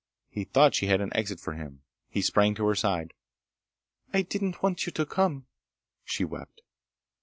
He 0.29 0.45
thought 0.45 0.73
she 0.73 0.87
had 0.87 0.99
an 0.99 1.11
exit 1.15 1.39
for 1.39 1.53
him. 1.53 1.83
He 2.09 2.23
sprang 2.23 2.55
to 2.55 2.65
her 2.65 2.73
side. 2.73 3.13
"I... 4.11 4.17
I 4.17 4.21
didn't 4.23 4.63
want 4.63 4.87
you 4.87 4.91
to 4.91 5.05
come," 5.05 5.45
she 6.03 6.25
wept. 6.25 6.61